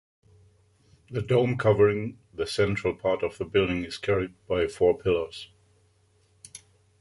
[1.11, 5.49] The dome covering the central part of the building is carried by four pillars.